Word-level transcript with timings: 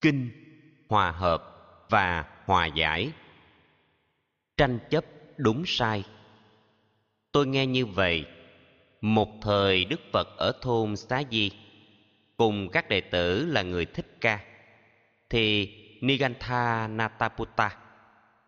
kinh, 0.00 0.30
hòa 0.88 1.10
hợp 1.10 1.44
và 1.90 2.24
hòa 2.44 2.66
giải. 2.66 3.12
Tranh 4.56 4.78
chấp 4.90 5.04
đúng 5.36 5.62
sai. 5.66 6.04
Tôi 7.32 7.46
nghe 7.46 7.66
như 7.66 7.86
vậy, 7.86 8.26
một 9.00 9.28
thời 9.42 9.84
đức 9.84 10.00
phật 10.12 10.36
ở 10.36 10.52
thôn 10.62 10.96
xá 10.96 11.22
di, 11.30 11.50
cùng 12.36 12.68
các 12.68 12.88
đệ 12.88 13.00
tử 13.00 13.46
là 13.46 13.62
người 13.62 13.86
thích 13.86 14.16
ca, 14.20 14.44
thì 15.30 15.74
nigantha 16.00 16.88
nataputta 16.88 17.76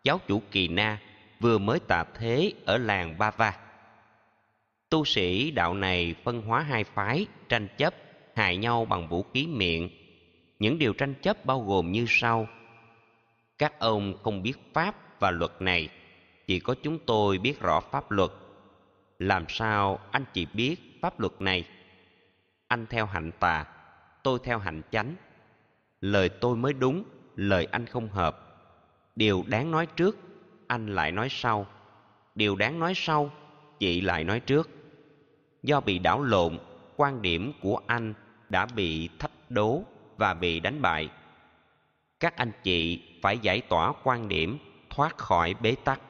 giáo 0.03 0.19
chủ 0.27 0.41
kỳ 0.51 0.67
na, 0.67 1.01
vừa 1.39 1.57
mới 1.57 1.79
tạ 1.79 2.03
thế 2.15 2.53
ở 2.65 2.77
làng 2.77 3.17
bava 3.17 3.57
tu 4.89 5.05
sĩ 5.05 5.51
đạo 5.51 5.73
này 5.73 6.15
phân 6.23 6.41
hóa 6.41 6.61
hai 6.61 6.83
phái 6.83 7.25
tranh 7.49 7.67
chấp, 7.77 7.93
hại 8.35 8.57
nhau 8.57 8.85
bằng 8.85 9.07
vũ 9.07 9.25
khí 9.33 9.47
miệng 9.47 9.89
những 10.59 10.79
điều 10.79 10.93
tranh 10.93 11.13
chấp 11.21 11.45
bao 11.45 11.61
gồm 11.61 11.91
như 11.91 12.05
sau. 12.07 12.47
Các 13.57 13.79
ông 13.79 14.13
không 14.23 14.43
biết 14.43 14.73
pháp 14.73 15.19
và 15.19 15.31
luật 15.31 15.51
này, 15.59 15.89
chỉ 16.47 16.59
có 16.59 16.75
chúng 16.83 16.99
tôi 17.05 17.37
biết 17.37 17.59
rõ 17.59 17.79
pháp 17.79 18.11
luật. 18.11 18.31
Làm 19.19 19.45
sao 19.49 19.99
anh 20.11 20.25
chị 20.33 20.47
biết 20.53 20.99
pháp 21.01 21.19
luật 21.19 21.33
này? 21.39 21.67
Anh 22.67 22.85
theo 22.89 23.05
hạnh 23.05 23.31
tà, 23.39 23.65
tôi 24.23 24.39
theo 24.43 24.59
hạnh 24.59 24.81
chánh. 24.91 25.15
Lời 26.01 26.29
tôi 26.29 26.55
mới 26.55 26.73
đúng, 26.73 27.03
lời 27.35 27.67
anh 27.71 27.85
không 27.85 28.09
hợp. 28.09 28.45
Điều 29.15 29.43
đáng 29.47 29.71
nói 29.71 29.85
trước, 29.85 30.17
anh 30.67 30.95
lại 30.95 31.11
nói 31.11 31.27
sau. 31.31 31.65
Điều 32.35 32.55
đáng 32.55 32.79
nói 32.79 32.93
sau, 32.95 33.31
chị 33.79 34.01
lại 34.01 34.23
nói 34.23 34.39
trước. 34.39 34.69
Do 35.63 35.79
bị 35.81 35.99
đảo 35.99 36.23
lộn, 36.23 36.57
quan 36.95 37.21
điểm 37.21 37.53
của 37.61 37.81
anh 37.87 38.13
đã 38.49 38.65
bị 38.65 39.09
thách 39.19 39.31
đố 39.49 39.83
và 40.19 40.33
bị 40.33 40.59
đánh 40.59 40.81
bại. 40.81 41.09
Các 42.19 42.37
anh 42.37 42.51
chị 42.63 43.01
phải 43.21 43.37
giải 43.37 43.61
tỏa 43.61 43.93
quan 44.03 44.27
điểm, 44.27 44.57
thoát 44.89 45.17
khỏi 45.17 45.55
bế 45.61 45.75
tắc. 45.83 46.01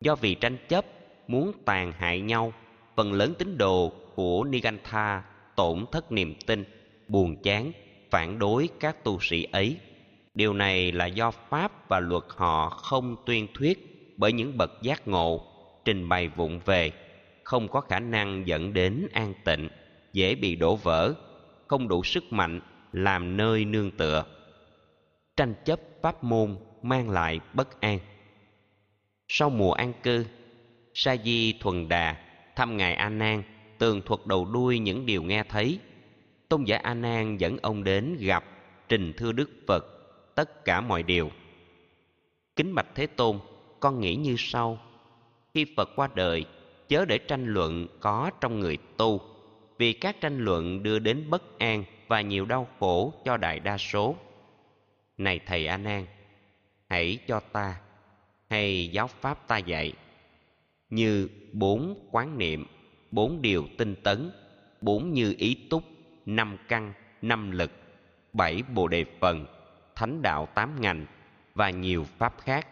Do 0.00 0.14
vì 0.14 0.34
tranh 0.34 0.56
chấp, 0.68 0.84
muốn 1.28 1.52
tàn 1.64 1.92
hại 1.92 2.20
nhau, 2.20 2.52
phần 2.96 3.12
lớn 3.12 3.34
tín 3.38 3.58
đồ 3.58 3.92
của 4.14 4.44
nigantha 4.44 5.22
tổn 5.56 5.84
thất 5.92 6.12
niềm 6.12 6.34
tin, 6.46 6.64
buồn 7.08 7.36
chán, 7.42 7.72
phản 8.10 8.38
đối 8.38 8.68
các 8.80 9.04
tu 9.04 9.18
sĩ 9.20 9.46
ấy. 9.52 9.76
Điều 10.34 10.52
này 10.52 10.92
là 10.92 11.06
do 11.06 11.30
pháp 11.30 11.88
và 11.88 12.00
luật 12.00 12.24
họ 12.36 12.68
không 12.68 13.16
tuyên 13.26 13.48
thuyết 13.54 13.78
bởi 14.16 14.32
những 14.32 14.58
bậc 14.58 14.82
giác 14.82 15.08
ngộ, 15.08 15.46
trình 15.84 16.08
bày 16.08 16.28
vụng 16.28 16.60
về, 16.64 16.92
không 17.44 17.68
có 17.68 17.80
khả 17.80 17.98
năng 17.98 18.46
dẫn 18.46 18.72
đến 18.72 19.06
an 19.12 19.34
tịnh, 19.44 19.68
dễ 20.12 20.34
bị 20.34 20.56
đổ 20.56 20.76
vỡ, 20.76 21.14
không 21.68 21.88
đủ 21.88 22.04
sức 22.04 22.32
mạnh 22.32 22.60
làm 22.92 23.36
nơi 23.36 23.64
nương 23.64 23.90
tựa. 23.90 24.24
Tranh 25.36 25.54
chấp 25.64 25.80
pháp 26.02 26.24
môn 26.24 26.56
mang 26.82 27.10
lại 27.10 27.40
bất 27.54 27.80
an. 27.80 27.98
Sau 29.28 29.50
mùa 29.50 29.72
an 29.72 29.92
cư, 30.02 30.24
sa 30.94 31.16
di 31.16 31.52
thuần 31.60 31.88
đà 31.88 32.16
thăm 32.56 32.76
ngài 32.76 32.94
a 32.94 33.08
nan, 33.08 33.42
tường 33.78 34.02
thuật 34.02 34.20
đầu 34.26 34.44
đuôi 34.44 34.78
những 34.78 35.06
điều 35.06 35.22
nghe 35.22 35.42
thấy. 35.42 35.78
Tôn 36.48 36.64
giả 36.64 36.78
a 36.82 36.94
nan 36.94 37.36
dẫn 37.36 37.58
ông 37.62 37.84
đến 37.84 38.16
gặp 38.20 38.44
trình 38.88 39.12
thưa 39.16 39.32
đức 39.32 39.50
phật, 39.66 39.86
tất 40.34 40.64
cả 40.64 40.80
mọi 40.80 41.02
điều. 41.02 41.30
Kính 42.56 42.74
bạch 42.74 42.86
thế 42.94 43.06
tôn, 43.06 43.38
con 43.80 44.00
nghĩ 44.00 44.16
như 44.16 44.34
sau. 44.38 44.78
Khi 45.54 45.66
phật 45.76 45.88
qua 45.96 46.08
đời, 46.14 46.44
chớ 46.88 47.04
để 47.04 47.18
tranh 47.18 47.46
luận 47.46 47.86
có 48.00 48.30
trong 48.40 48.60
người 48.60 48.78
tu, 48.96 49.20
vì 49.78 49.92
các 49.92 50.20
tranh 50.20 50.38
luận 50.38 50.82
đưa 50.82 50.98
đến 50.98 51.30
bất 51.30 51.58
an 51.58 51.84
và 52.12 52.20
nhiều 52.20 52.44
đau 52.44 52.68
khổ 52.78 53.12
cho 53.24 53.36
đại 53.36 53.60
đa 53.60 53.78
số. 53.78 54.16
Này 55.18 55.40
thầy 55.46 55.66
a 55.66 55.76
nan, 55.76 56.06
hãy 56.88 57.18
cho 57.26 57.40
ta 57.40 57.80
hay 58.50 58.88
giáo 58.92 59.06
pháp 59.06 59.48
ta 59.48 59.58
dạy 59.58 59.92
như 60.90 61.28
bốn 61.52 62.08
quán 62.10 62.38
niệm, 62.38 62.66
bốn 63.10 63.42
điều 63.42 63.66
tinh 63.78 63.94
tấn, 64.02 64.30
bốn 64.80 65.12
như 65.12 65.34
ý 65.38 65.54
túc, 65.70 65.82
năm 66.26 66.56
căn, 66.68 66.92
năm 67.22 67.50
lực, 67.50 67.70
bảy 68.32 68.62
bồ 68.74 68.88
đề 68.88 69.04
phần, 69.20 69.46
thánh 69.94 70.22
đạo 70.22 70.48
tám 70.54 70.80
ngành 70.80 71.06
và 71.54 71.70
nhiều 71.70 72.06
pháp 72.18 72.34
khác. 72.40 72.68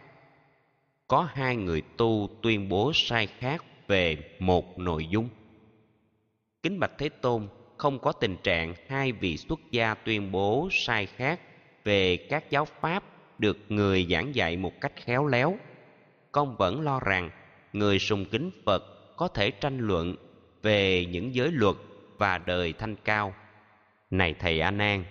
Có 1.07 1.27
hai 1.33 1.55
người 1.55 1.81
tu 1.97 2.29
tuyên 2.41 2.69
bố 2.69 2.91
sai 2.93 3.27
khác 3.27 3.65
về 3.87 4.17
một 4.39 4.79
nội 4.79 5.07
dung. 5.07 5.29
Kính 6.63 6.79
bạch 6.79 6.97
thế 6.97 7.09
tôn 7.09 7.47
không 7.81 7.99
có 7.99 8.11
tình 8.11 8.37
trạng 8.43 8.73
hai 8.89 9.11
vị 9.11 9.37
xuất 9.37 9.59
gia 9.71 9.93
tuyên 9.93 10.31
bố 10.31 10.69
sai 10.71 11.05
khác 11.05 11.39
về 11.83 12.17
các 12.17 12.49
giáo 12.49 12.65
pháp 12.65 13.03
được 13.39 13.57
người 13.69 14.07
giảng 14.09 14.35
dạy 14.35 14.57
một 14.57 14.81
cách 14.81 14.91
khéo 14.95 15.27
léo. 15.27 15.57
Con 16.31 16.55
vẫn 16.57 16.81
lo 16.81 16.99
rằng 16.99 17.29
người 17.73 17.99
sùng 17.99 18.25
kính 18.25 18.51
phật 18.65 18.83
có 19.17 19.27
thể 19.27 19.51
tranh 19.51 19.77
luận 19.77 20.15
về 20.61 21.05
những 21.05 21.35
giới 21.35 21.51
luật 21.51 21.75
và 22.17 22.37
đời 22.37 22.73
thanh 22.73 22.95
cao. 22.95 23.33
Này 24.09 24.35
thầy 24.39 24.59
a 24.59 24.71
nan, 24.71 25.03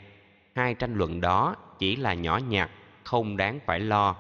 hai 0.55 0.75
tranh 0.75 0.95
luận 0.95 1.21
đó 1.21 1.57
chỉ 1.79 1.97
là 1.97 2.15
nhỏ 2.15 2.41
nhặt, 2.49 2.71
không 3.05 3.37
đáng 3.37 3.61
phải 3.67 3.81
lo. 3.81 4.17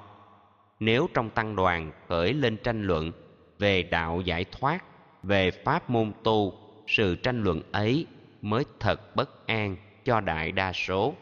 Nếu 0.81 1.09
trong 1.15 1.31
tăng 1.31 1.57
đoàn 1.57 1.93
khởi 2.09 2.33
lên 2.33 2.57
tranh 2.57 2.83
luận 2.83 3.13
về 3.59 3.83
đạo 3.83 4.21
giải 4.25 4.45
thoát, 4.45 4.85
về 5.23 5.51
pháp 5.51 5.91
môn 5.91 6.13
tu, 6.25 6.55
sự 6.87 7.17
tranh 7.17 7.43
luận 7.43 7.63
ấy 7.73 8.07
mới 8.43 8.65
thật 8.81 9.17
bất 9.17 9.47
an 9.47 9.77
cho 10.05 10.21
đại 10.21 10.53
đa 10.53 10.73
số. 10.73 11.15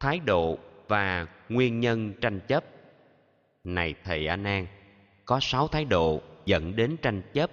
Thái 0.00 0.18
độ 0.18 0.58
và 0.88 1.26
nguyên 1.48 1.80
nhân 1.80 2.12
tranh 2.20 2.40
chấp. 2.48 2.64
Này 3.64 3.94
thầy 4.04 4.26
a 4.26 4.36
nan, 4.36 4.66
có 5.24 5.38
sáu 5.42 5.68
thái 5.68 5.84
độ 5.84 6.20
dẫn 6.46 6.76
đến 6.76 6.96
tranh 7.02 7.22
chấp 7.32 7.50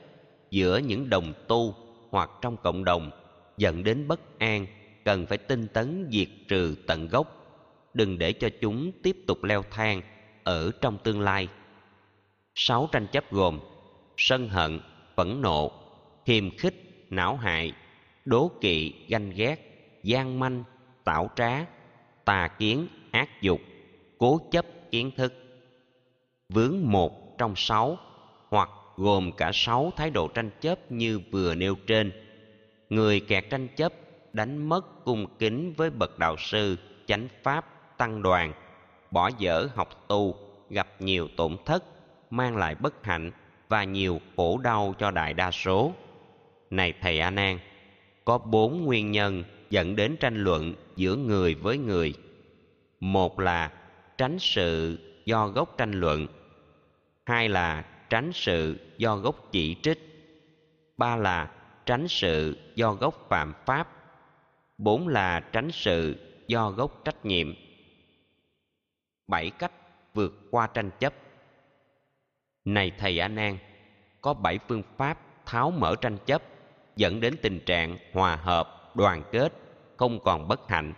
giữa 0.51 0.77
những 0.77 1.09
đồng 1.09 1.33
tu 1.47 1.75
hoặc 2.09 2.29
trong 2.41 2.57
cộng 2.57 2.83
đồng, 2.83 3.11
dẫn 3.57 3.83
đến 3.83 4.07
bất 4.07 4.39
an, 4.39 4.67
cần 5.05 5.25
phải 5.25 5.37
tinh 5.37 5.67
tấn 5.67 6.09
diệt 6.11 6.27
trừ 6.47 6.75
tận 6.87 7.07
gốc. 7.07 7.37
Đừng 7.93 8.17
để 8.17 8.33
cho 8.33 8.49
chúng 8.61 8.91
tiếp 9.03 9.17
tục 9.27 9.43
leo 9.43 9.63
thang 9.71 10.01
ở 10.43 10.71
trong 10.81 10.97
tương 10.97 11.21
lai. 11.21 11.47
Sáu 12.55 12.89
tranh 12.91 13.07
chấp 13.11 13.31
gồm 13.31 13.59
sân 14.17 14.49
hận, 14.49 14.79
phẫn 15.15 15.41
nộ, 15.41 15.71
hiềm 16.25 16.57
khích, 16.57 17.07
não 17.09 17.35
hại 17.35 17.73
đố 18.25 18.51
kỵ, 18.61 18.93
ganh 19.07 19.31
ghét, 19.35 19.57
gian 20.03 20.39
manh, 20.39 20.63
tảo 21.03 21.29
trá, 21.35 21.65
tà 22.25 22.47
kiến, 22.47 22.87
ác 23.11 23.41
dục, 23.41 23.61
cố 24.17 24.39
chấp, 24.51 24.65
kiến 24.91 25.11
thức. 25.17 25.33
Vướng 26.49 26.77
một 26.83 27.37
trong 27.37 27.53
sáu, 27.55 27.97
hoặc 28.49 28.69
gồm 28.97 29.31
cả 29.31 29.51
sáu 29.53 29.91
thái 29.97 30.09
độ 30.09 30.27
tranh 30.27 30.49
chấp 30.61 30.91
như 30.91 31.19
vừa 31.31 31.55
nêu 31.55 31.75
trên. 31.87 32.11
Người 32.89 33.19
kẹt 33.19 33.49
tranh 33.49 33.67
chấp, 33.75 33.93
đánh 34.33 34.69
mất 34.69 35.05
cung 35.05 35.25
kính 35.39 35.73
với 35.77 35.89
bậc 35.89 36.19
đạo 36.19 36.35
sư, 36.37 36.77
chánh 37.05 37.27
pháp, 37.43 37.97
tăng 37.97 38.21
đoàn, 38.21 38.53
bỏ 39.11 39.29
dở 39.37 39.67
học 39.75 40.07
tu, 40.07 40.35
gặp 40.69 40.87
nhiều 40.99 41.27
tổn 41.37 41.57
thất, 41.65 41.83
mang 42.29 42.57
lại 42.57 42.75
bất 42.75 43.05
hạnh 43.05 43.31
và 43.69 43.83
nhiều 43.83 44.21
khổ 44.37 44.57
đau 44.57 44.95
cho 44.99 45.11
đại 45.11 45.33
đa 45.33 45.51
số. 45.51 45.93
Này 46.69 46.93
thầy 47.01 47.19
a 47.19 47.29
nan 47.29 47.59
có 48.25 48.37
bốn 48.37 48.85
nguyên 48.85 49.11
nhân 49.11 49.43
dẫn 49.69 49.95
đến 49.95 50.17
tranh 50.19 50.43
luận 50.43 50.73
giữa 50.95 51.15
người 51.15 51.55
với 51.55 51.77
người. 51.77 52.13
Một 52.99 53.39
là 53.39 53.71
tránh 54.17 54.39
sự 54.39 54.99
do 55.25 55.47
gốc 55.47 55.77
tranh 55.77 55.91
luận. 55.91 56.27
Hai 57.25 57.49
là 57.49 57.85
tránh 58.09 58.31
sự 58.33 58.79
do 58.97 59.15
gốc 59.15 59.47
chỉ 59.51 59.75
trích. 59.81 59.99
Ba 60.97 61.15
là 61.15 61.51
tránh 61.85 62.07
sự 62.07 62.57
do 62.75 62.93
gốc 62.93 63.25
phạm 63.29 63.53
pháp. 63.65 63.87
Bốn 64.77 65.07
là 65.07 65.39
tránh 65.39 65.71
sự 65.71 66.15
do 66.47 66.71
gốc 66.71 67.01
trách 67.05 67.25
nhiệm. 67.25 67.53
Bảy 69.27 69.49
cách 69.49 69.71
vượt 70.13 70.33
qua 70.51 70.67
tranh 70.67 70.89
chấp. 70.99 71.13
Này 72.65 72.91
thầy 72.97 73.19
a 73.19 73.27
nan, 73.27 73.57
có 74.21 74.33
bảy 74.33 74.59
phương 74.67 74.83
pháp 74.97 75.45
tháo 75.45 75.71
mở 75.71 75.95
tranh 76.01 76.17
chấp 76.25 76.41
dẫn 76.95 77.19
đến 77.19 77.35
tình 77.41 77.59
trạng 77.65 77.97
hòa 78.13 78.35
hợp, 78.35 78.95
đoàn 78.95 79.23
kết, 79.31 79.53
không 79.97 80.19
còn 80.19 80.47
bất 80.47 80.69
hạnh. 80.69 80.93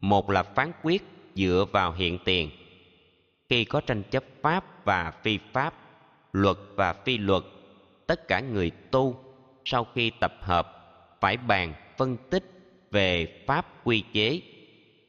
Một 0.00 0.30
là 0.30 0.42
phán 0.42 0.72
quyết 0.82 1.02
dựa 1.34 1.64
vào 1.72 1.92
hiện 1.92 2.18
tiền. 2.24 2.50
Khi 3.48 3.64
có 3.64 3.80
tranh 3.80 4.02
chấp 4.10 4.24
pháp 4.42 4.84
và 4.84 5.12
phi 5.22 5.38
pháp, 5.52 5.74
luật 6.32 6.56
và 6.74 6.92
phi 6.92 7.18
luật, 7.18 7.42
tất 8.06 8.28
cả 8.28 8.40
người 8.40 8.70
tu 8.70 9.20
sau 9.64 9.86
khi 9.94 10.10
tập 10.20 10.34
hợp 10.40 10.70
phải 11.20 11.36
bàn 11.36 11.74
phân 11.96 12.16
tích 12.30 12.44
về 12.90 13.42
pháp 13.46 13.66
quy 13.84 14.04
chế 14.12 14.40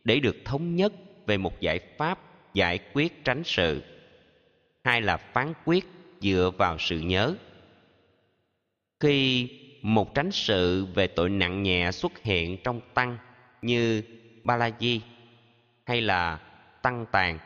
để 0.03 0.19
được 0.19 0.35
thống 0.45 0.75
nhất 0.75 0.94
về 1.25 1.38
một 1.38 1.61
giải 1.61 1.79
pháp 1.97 2.19
giải 2.53 2.79
quyết 2.94 3.23
tránh 3.25 3.44
sự. 3.44 3.83
Hai 4.83 5.01
là 5.01 5.18
phán 5.18 5.53
quyết 5.65 5.85
dựa 6.21 6.51
vào 6.57 6.77
sự 6.79 7.00
nhớ 7.00 7.35
khi 9.00 9.50
một 9.81 10.15
tránh 10.15 10.31
sự 10.31 10.86
về 10.86 11.07
tội 11.07 11.30
nặng 11.30 11.63
nhẹ 11.63 11.92
xuất 11.92 12.24
hiện 12.24 12.57
trong 12.63 12.81
tăng 12.94 13.18
như 13.62 14.03
Balaji 14.44 15.00
hay 15.86 16.01
là 16.01 16.39
tăng 16.81 17.06
tàn 17.12 17.39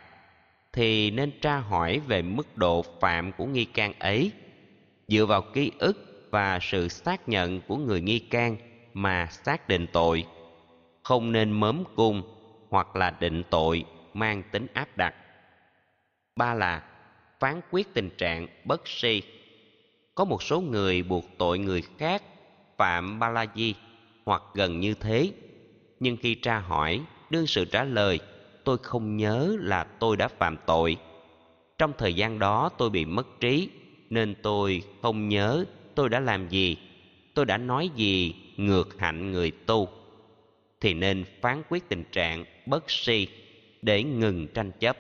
thì 0.74 1.12
nên 1.12 1.32
tra 1.42 1.58
hỏi 1.58 2.02
về 2.08 2.22
mức 2.22 2.58
độ 2.58 2.86
phạm 3.02 3.32
của 3.32 3.46
nghi 3.46 3.66
can 3.66 3.94
ấy, 4.00 4.32
dựa 5.08 5.26
vào 5.26 5.42
ký 5.42 5.72
ức 5.80 6.28
và 6.32 6.60
sự 6.62 6.88
xác 6.88 7.30
nhận 7.30 7.62
của 7.62 7.78
người 7.78 8.02
nghi 8.02 8.20
can 8.20 8.58
mà 8.94 9.28
xác 9.32 9.68
định 9.68 9.88
tội. 9.94 10.26
Không 11.04 11.32
nên 11.32 11.52
mớm 11.52 11.84
cung 11.96 12.24
hoặc 12.70 12.96
là 12.96 13.12
định 13.20 13.44
tội 13.50 13.86
mang 14.14 14.44
tính 14.52 14.68
áp 14.74 14.98
đặt. 14.98 15.16
Ba 16.36 16.54
là 16.54 16.84
phán 17.40 17.62
quyết 17.72 17.94
tình 17.94 18.10
trạng 18.18 18.48
bất 18.66 18.88
si 18.88 19.24
có 20.16 20.26
một 20.26 20.44
số 20.44 20.62
người 20.62 21.04
buộc 21.04 21.26
tội 21.38 21.60
người 21.60 21.84
khác 21.98 22.24
phạm 22.78 23.20
ba 23.20 23.30
la 23.30 23.46
di 23.56 23.76
hoặc 24.26 24.44
gần 24.54 24.80
như 24.80 24.94
thế. 24.94 25.32
Nhưng 26.00 26.18
khi 26.18 26.36
tra 26.36 26.60
hỏi, 26.60 27.02
đương 27.30 27.48
sự 27.48 27.66
trả 27.66 27.84
lời, 27.84 28.20
tôi 28.64 28.78
không 28.78 29.18
nhớ 29.18 29.58
là 29.60 29.84
tôi 29.84 30.18
đã 30.18 30.28
phạm 30.28 30.58
tội. 30.66 30.98
Trong 31.78 31.94
thời 31.98 32.14
gian 32.14 32.40
đó 32.40 32.70
tôi 32.78 32.90
bị 32.90 33.06
mất 33.06 33.28
trí, 33.40 33.70
nên 34.10 34.36
tôi 34.42 34.84
không 35.02 35.30
nhớ 35.30 35.66
tôi 35.96 36.10
đã 36.10 36.20
làm 36.20 36.50
gì. 36.50 36.78
Tôi 37.34 37.46
đã 37.46 37.58
nói 37.58 37.90
gì 37.96 38.36
ngược 38.58 39.00
hạnh 39.00 39.32
người 39.32 39.52
tu. 39.52 39.90
Thì 40.82 40.94
nên 40.94 41.26
phán 41.42 41.62
quyết 41.70 41.90
tình 41.90 42.04
trạng 42.12 42.46
bất 42.66 42.92
si 42.92 43.28
để 43.82 44.04
ngừng 44.04 44.48
tranh 44.54 44.72
chấp. 44.80 44.98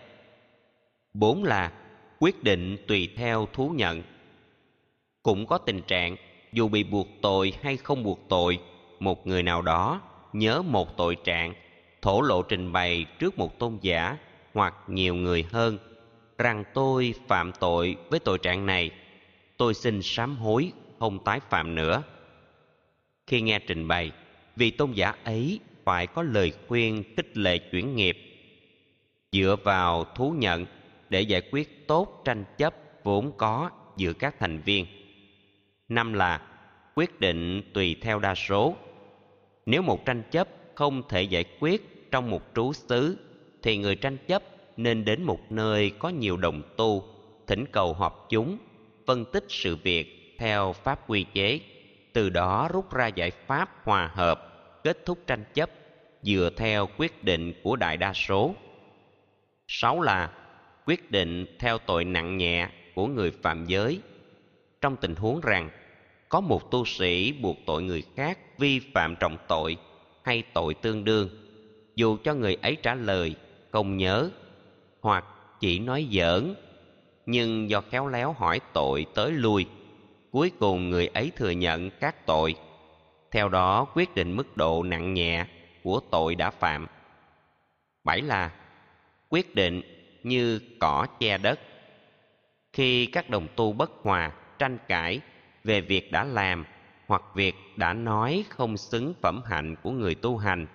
Bốn 1.14 1.44
là 1.44 1.72
quyết 2.20 2.44
định 2.44 2.78
tùy 2.88 3.10
theo 3.16 3.48
thú 3.54 3.70
nhận 3.76 4.04
cũng 5.24 5.46
có 5.46 5.58
tình 5.58 5.82
trạng 5.82 6.16
dù 6.52 6.68
bị 6.68 6.84
buộc 6.84 7.08
tội 7.22 7.54
hay 7.62 7.78
không 7.78 8.04
buộc 8.04 8.20
tội, 8.30 8.60
một 9.00 9.28
người 9.28 9.44
nào 9.44 9.62
đó 9.62 10.02
nhớ 10.34 10.62
một 10.62 10.98
tội 10.98 11.18
trạng, 11.24 11.54
thổ 12.02 12.22
lộ 12.22 12.42
trình 12.42 12.72
bày 12.72 13.06
trước 13.20 13.38
một 13.38 13.60
tôn 13.60 13.78
giả 13.82 14.18
hoặc 14.54 14.76
nhiều 14.88 15.16
người 15.16 15.46
hơn, 15.52 15.78
rằng 16.38 16.64
tôi 16.74 17.14
phạm 17.28 17.52
tội 17.60 17.96
với 18.10 18.20
tội 18.20 18.38
trạng 18.38 18.66
này, 18.66 18.92
tôi 19.58 19.74
xin 19.74 20.02
sám 20.02 20.38
hối, 20.38 20.72
không 21.00 21.24
tái 21.24 21.40
phạm 21.50 21.76
nữa. 21.76 22.04
Khi 23.28 23.42
nghe 23.42 23.60
trình 23.60 23.88
bày, 23.88 24.12
vị 24.56 24.72
tôn 24.72 24.92
giả 24.92 25.14
ấy 25.24 25.60
phải 25.84 26.08
có 26.08 26.24
lời 26.24 26.54
khuyên 26.68 27.04
khích 27.18 27.38
lệ 27.38 27.58
chuyển 27.58 27.96
nghiệp, 27.96 28.18
dựa 29.32 29.56
vào 29.64 30.04
thú 30.16 30.34
nhận 30.38 30.66
để 31.10 31.22
giải 31.22 31.42
quyết 31.52 31.88
tốt 31.88 32.22
tranh 32.26 32.46
chấp 32.58 32.76
vốn 33.04 33.32
có 33.38 33.70
giữa 33.98 34.14
các 34.14 34.36
thành 34.40 34.62
viên 34.62 34.86
năm 35.90 36.14
là 36.14 36.42
quyết 36.96 37.20
định 37.20 37.62
tùy 37.74 37.96
theo 38.02 38.20
đa 38.20 38.36
số. 38.36 38.76
Nếu 39.66 39.82
một 39.82 40.06
tranh 40.06 40.24
chấp 40.32 40.48
không 40.76 41.08
thể 41.10 41.24
giải 41.24 41.46
quyết 41.60 42.12
trong 42.12 42.30
một 42.30 42.42
trú 42.56 42.74
xứ, 42.74 43.18
thì 43.64 43.78
người 43.78 43.96
tranh 43.96 44.18
chấp 44.28 44.44
nên 44.78 45.06
đến 45.06 45.24
một 45.24 45.52
nơi 45.52 45.92
có 46.00 46.10
nhiều 46.10 46.38
đồng 46.38 46.62
tu, 46.78 47.04
thỉnh 47.48 47.66
cầu 47.72 47.94
họp 47.94 48.26
chúng, 48.30 48.58
phân 49.08 49.26
tích 49.26 49.46
sự 49.50 49.76
việc 49.76 50.36
theo 50.40 50.74
pháp 50.74 51.10
quy 51.10 51.26
chế, 51.34 51.60
từ 52.14 52.30
đó 52.30 52.70
rút 52.74 52.94
ra 52.94 53.08
giải 53.08 53.32
pháp 53.32 53.70
hòa 53.84 54.12
hợp, 54.14 54.42
kết 54.84 55.06
thúc 55.06 55.20
tranh 55.28 55.44
chấp, 55.54 55.70
dựa 56.22 56.50
theo 56.58 56.88
quyết 56.98 57.24
định 57.24 57.54
của 57.64 57.76
đại 57.76 57.98
đa 57.98 58.14
số. 58.14 58.56
Sáu 59.68 60.02
là 60.02 60.32
quyết 60.86 61.12
định 61.12 61.46
theo 61.60 61.78
tội 61.78 62.06
nặng 62.06 62.38
nhẹ 62.38 62.70
của 62.96 63.08
người 63.08 63.32
phạm 63.32 63.66
giới. 63.66 64.00
Trong 64.82 64.96
tình 64.96 65.16
huống 65.16 65.42
rằng 65.42 65.70
có 66.30 66.42
một 66.42 66.72
tu 66.72 66.86
sĩ 66.86 67.32
buộc 67.32 67.58
tội 67.66 67.84
người 67.84 68.04
khác 68.16 68.40
vi 68.58 68.80
phạm 68.80 69.16
trọng 69.16 69.38
tội 69.48 69.78
hay 70.24 70.44
tội 70.54 70.74
tương 70.74 71.04
đương. 71.04 71.30
Dù 71.96 72.18
cho 72.24 72.34
người 72.34 72.58
ấy 72.62 72.78
trả 72.84 72.96
lời, 72.96 73.36
không 73.72 73.98
nhớ, 73.98 74.30
hoặc 75.02 75.26
chỉ 75.60 75.80
nói 75.80 76.08
giỡn, 76.12 76.54
nhưng 77.26 77.70
do 77.70 77.82
khéo 77.82 78.08
léo 78.08 78.34
hỏi 78.34 78.60
tội 78.74 79.06
tới 79.16 79.32
lui, 79.32 79.66
cuối 80.32 80.52
cùng 80.60 80.90
người 80.90 81.08
ấy 81.08 81.32
thừa 81.36 81.50
nhận 81.50 81.90
các 81.90 82.26
tội. 82.26 82.56
Theo 83.32 83.50
đó 83.50 83.86
quyết 83.94 84.16
định 84.16 84.36
mức 84.36 84.58
độ 84.58 84.84
nặng 84.84 85.14
nhẹ 85.14 85.46
của 85.84 86.02
tội 86.12 86.36
đã 86.36 86.52
phạm. 86.52 86.88
Bảy 88.04 88.22
là 88.22 88.52
quyết 89.30 89.56
định 89.56 89.82
như 90.24 90.60
cỏ 90.80 91.08
che 91.20 91.38
đất. 91.38 91.60
Khi 92.74 93.06
các 93.06 93.30
đồng 93.30 93.48
tu 93.56 93.74
bất 93.74 93.92
hòa, 94.02 94.32
tranh 94.60 94.78
cãi 94.88 95.22
về 95.64 95.82
việc 95.82 96.12
đã 96.12 96.24
làm 96.24 96.66
hoặc 97.08 97.24
việc 97.36 97.56
đã 97.76 97.94
nói 97.94 98.46
không 98.50 98.78
xứng 98.78 99.14
phẩm 99.22 99.42
hạnh 99.46 99.76
của 99.84 99.92
người 99.92 100.16
tu 100.16 100.38
hành, 100.38 100.68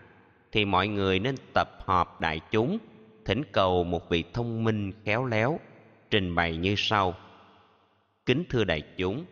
thì 0.53 0.65
mọi 0.65 0.89
người 0.89 1.19
nên 1.19 1.35
tập 1.53 1.69
họp 1.87 2.21
đại 2.21 2.41
chúng, 2.51 2.79
thỉnh 3.25 3.43
cầu 3.53 3.85
một 3.85 4.09
vị 4.09 4.25
thông 4.33 4.65
minh, 4.65 4.93
khéo 5.05 5.25
léo, 5.25 5.61
trình 6.11 6.35
bày 6.35 6.57
như 6.57 6.75
sau. 6.77 7.15
Kính 8.27 8.45
thưa 8.51 8.65
đại 8.65 8.83
chúng, 8.97 9.25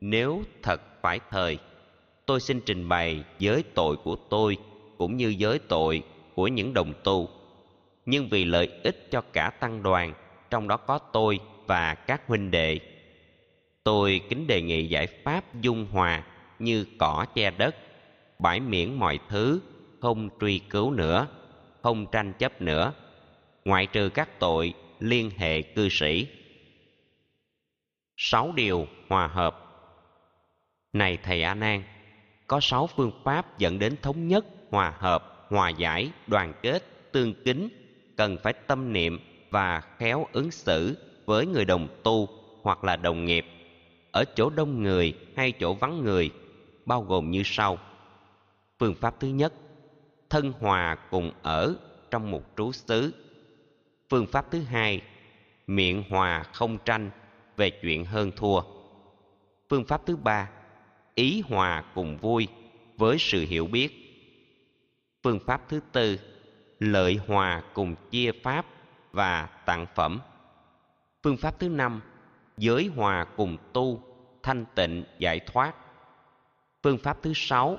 nếu 0.00 0.42
thật 0.62 0.80
phải 1.02 1.20
thời, 1.30 1.58
tôi 2.26 2.40
xin 2.40 2.60
trình 2.66 2.88
bày 2.88 3.24
giới 3.38 3.64
tội 3.74 3.96
của 3.96 4.16
tôi 4.16 4.56
cũng 4.98 5.16
như 5.16 5.34
giới 5.38 5.58
tội 5.58 6.02
của 6.34 6.48
những 6.48 6.74
đồng 6.74 6.92
tu. 7.04 7.28
Nhưng 8.06 8.28
vì 8.28 8.44
lợi 8.44 8.68
ích 8.82 9.10
cho 9.10 9.20
cả 9.32 9.50
tăng 9.50 9.82
đoàn, 9.82 10.14
trong 10.50 10.68
đó 10.68 10.76
có 10.76 10.98
tôi 10.98 11.40
và 11.66 11.94
các 11.94 12.26
huynh 12.26 12.50
đệ 12.50 12.80
tôi 13.84 14.20
kính 14.28 14.46
đề 14.46 14.62
nghị 14.62 14.88
giải 14.88 15.06
pháp 15.06 15.44
dung 15.60 15.86
hòa 15.92 16.24
như 16.58 16.86
cỏ 16.98 17.26
che 17.34 17.50
đất, 17.50 17.76
bãi 18.38 18.60
miễn 18.60 18.94
mọi 18.94 19.18
thứ, 19.28 19.60
không 20.00 20.28
truy 20.40 20.58
cứu 20.58 20.90
nữa, 20.90 21.26
không 21.82 22.06
tranh 22.12 22.32
chấp 22.38 22.62
nữa, 22.62 22.92
ngoại 23.64 23.86
trừ 23.86 24.08
các 24.08 24.38
tội 24.38 24.74
liên 25.00 25.30
hệ 25.36 25.62
cư 25.62 25.88
sĩ. 25.88 26.26
Sáu 28.16 28.52
điều 28.56 28.86
hòa 29.08 29.26
hợp. 29.26 29.58
Này 30.92 31.18
thầy 31.22 31.42
a 31.42 31.54
nan, 31.54 31.82
có 32.46 32.60
sáu 32.60 32.86
phương 32.86 33.12
pháp 33.24 33.58
dẫn 33.58 33.78
đến 33.78 33.96
thống 34.02 34.28
nhất, 34.28 34.46
hòa 34.70 34.94
hợp, 34.98 35.46
hòa 35.50 35.68
giải, 35.68 36.10
đoàn 36.26 36.52
kết, 36.62 37.12
tương 37.12 37.34
kính. 37.44 37.68
Cần 38.16 38.36
phải 38.42 38.52
tâm 38.52 38.92
niệm 38.92 39.20
và 39.50 39.82
khéo 39.98 40.26
ứng 40.32 40.50
xử 40.50 40.96
với 41.26 41.46
người 41.46 41.64
đồng 41.64 41.88
tu 42.02 42.28
hoặc 42.62 42.84
là 42.84 42.96
đồng 42.96 43.24
nghiệp 43.24 43.46
ở 44.12 44.24
chỗ 44.24 44.50
đông 44.50 44.82
người 44.82 45.14
hay 45.36 45.52
chỗ 45.52 45.74
vắng 45.74 46.04
người, 46.04 46.30
bao 46.86 47.02
gồm 47.02 47.30
như 47.30 47.42
sau. 47.44 47.78
Phương 48.78 48.94
pháp 48.94 49.20
thứ 49.20 49.28
nhất, 49.28 49.52
thân 50.30 50.52
hòa 50.60 50.96
cùng 51.10 51.32
ở 51.42 51.74
trong 52.10 52.30
một 52.30 52.42
trú 52.56 52.72
xứ. 52.72 53.14
Phương 54.10 54.26
pháp 54.26 54.50
thứ 54.50 54.62
hai, 54.62 55.02
miệng 55.66 56.04
hòa 56.10 56.42
không 56.52 56.78
tranh 56.84 57.10
về 57.56 57.70
chuyện 57.70 58.04
hơn 58.04 58.30
thua. 58.36 58.60
Phương 59.68 59.84
pháp 59.84 60.06
thứ 60.06 60.16
ba, 60.16 60.50
ý 61.14 61.42
hòa 61.48 61.84
cùng 61.94 62.16
vui 62.16 62.48
với 62.96 63.16
sự 63.18 63.46
hiểu 63.48 63.66
biết. 63.66 63.98
Phương 65.22 65.38
pháp 65.46 65.68
thứ 65.68 65.80
tư, 65.92 66.18
lợi 66.78 67.20
hòa 67.26 67.62
cùng 67.74 67.94
chia 68.10 68.32
pháp 68.42 68.66
và 69.12 69.46
tặng 69.66 69.86
phẩm. 69.94 70.20
Phương 71.22 71.36
pháp 71.36 71.60
thứ 71.60 71.68
năm 71.68 72.00
giới 72.56 72.90
hòa 72.96 73.24
cùng 73.36 73.56
tu, 73.72 74.02
thanh 74.42 74.64
tịnh, 74.74 75.04
giải 75.18 75.40
thoát. 75.40 75.74
Phương 76.82 76.98
pháp 76.98 77.22
thứ 77.22 77.32
sáu, 77.34 77.78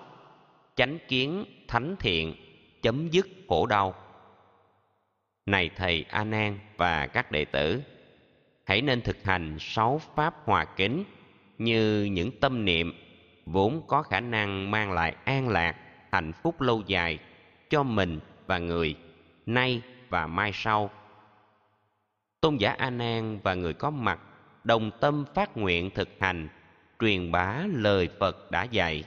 chánh 0.75 0.97
kiến 1.07 1.45
thánh 1.67 1.95
thiện, 1.99 2.35
chấm 2.81 3.09
dứt 3.09 3.27
khổ 3.47 3.65
đau. 3.65 3.93
Này 5.45 5.69
thầy 5.75 6.05
a 6.09 6.23
nan 6.23 6.59
và 6.77 7.07
các 7.07 7.31
đệ 7.31 7.45
tử, 7.45 7.81
hãy 8.65 8.81
nên 8.81 9.01
thực 9.01 9.23
hành 9.23 9.57
sáu 9.59 10.01
pháp 10.15 10.35
hòa 10.45 10.65
kính 10.65 11.03
như 11.57 12.03
những 12.03 12.39
tâm 12.39 12.65
niệm 12.65 12.93
vốn 13.45 13.81
có 13.87 14.01
khả 14.01 14.19
năng 14.19 14.71
mang 14.71 14.91
lại 14.91 15.15
an 15.25 15.49
lạc, 15.49 15.75
hạnh 16.11 16.31
phúc 16.33 16.61
lâu 16.61 16.81
dài 16.87 17.19
cho 17.69 17.83
mình 17.83 18.19
và 18.47 18.57
người 18.57 18.95
nay 19.45 19.81
và 20.09 20.27
mai 20.27 20.51
sau. 20.53 20.89
Tôn 22.41 22.57
giả 22.57 22.71
a 22.71 22.89
nan 22.89 23.39
và 23.43 23.53
người 23.53 23.73
có 23.73 23.89
mặt 23.89 24.19
đồng 24.63 24.91
tâm 24.99 25.25
phát 25.33 25.57
nguyện 25.57 25.89
thực 25.89 26.09
hành 26.19 26.47
truyền 26.99 27.31
bá 27.31 27.63
lời 27.73 28.09
phật 28.19 28.51
đã 28.51 28.63
dạy. 28.63 29.03